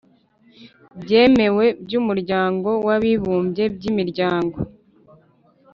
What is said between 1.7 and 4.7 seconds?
by'umuryango w'abibumbye, by'imiryango